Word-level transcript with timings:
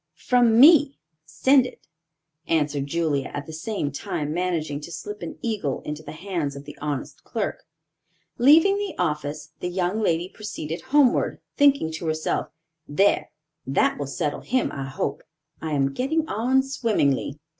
"From 0.17 0.59
me; 0.59 0.97
send 1.25 1.67
it," 1.67 1.85
answered 2.47 2.87
Julia, 2.87 3.27
at 3.35 3.45
the 3.45 3.53
same 3.53 3.91
time 3.91 4.33
managing 4.33 4.81
to 4.81 4.91
slip 4.91 5.21
an 5.21 5.37
eagle 5.43 5.81
into 5.85 6.01
the 6.01 6.11
hands 6.13 6.55
of 6.55 6.65
the 6.65 6.75
honest 6.81 7.23
clerk. 7.23 7.65
Leaving 8.39 8.79
the 8.79 8.95
office, 8.97 9.51
the 9.59 9.69
young 9.69 10.01
lady 10.01 10.27
proceeded 10.27 10.81
homeward, 10.89 11.39
thinking 11.55 11.91
to 11.91 12.07
herself, 12.07 12.47
"There, 12.87 13.29
that 13.67 13.99
will 13.99 14.07
settle 14.07 14.41
him, 14.41 14.71
I 14.71 14.85
hope. 14.85 15.21
I 15.61 15.73
am 15.73 15.93
getting 15.93 16.27
on 16.27 16.63
swimmingly." 16.63 17.39